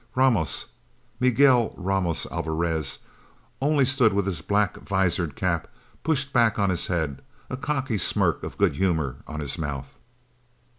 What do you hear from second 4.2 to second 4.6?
his